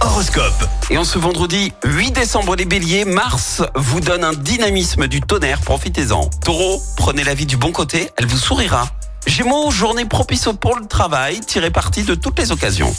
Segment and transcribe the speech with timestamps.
[0.00, 0.68] Horoscope.
[0.90, 5.62] Et en ce vendredi 8 décembre, les béliers, Mars vous donne un dynamisme du tonnerre,
[5.62, 6.28] profitez-en.
[6.44, 8.88] Taureau, prenez la vie du bon côté, elle vous sourira.
[9.26, 12.94] Gémeaux, journée propice pour le travail, tirez parti de toutes les occasions.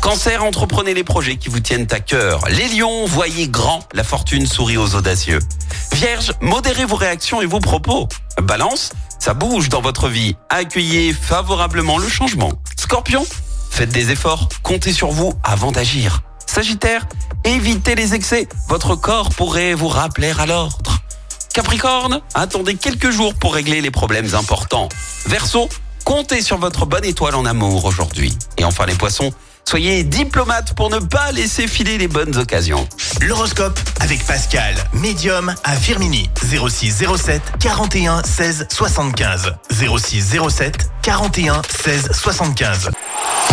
[0.00, 2.40] Cancer, entreprenez les projets qui vous tiennent à cœur.
[2.48, 5.38] Les lions, voyez grand, la fortune sourit aux audacieux.
[5.92, 8.08] Vierge, modérez vos réactions et vos propos.
[8.42, 8.90] Balance,
[9.20, 10.34] ça bouge dans votre vie.
[10.48, 12.50] Accueillez favorablement le changement.
[12.76, 13.24] Scorpion,
[13.72, 16.20] faites des efforts, comptez sur vous avant d'agir.
[16.46, 17.06] Sagittaire,
[17.44, 20.98] évitez les excès, votre corps pourrait vous rappeler à l'ordre.
[21.54, 24.90] Capricorne, attendez quelques jours pour régler les problèmes importants.
[25.26, 25.70] Verseau,
[26.04, 28.36] comptez sur votre bonne étoile en amour aujourd'hui.
[28.58, 29.32] Et enfin les poissons,
[29.64, 32.86] soyez diplomates pour ne pas laisser filer les bonnes occasions.
[33.22, 36.28] L'horoscope avec Pascal, médium à Firmini.
[36.42, 39.54] 06 07 41 16 75.
[39.70, 42.90] 06 07 41 16 75.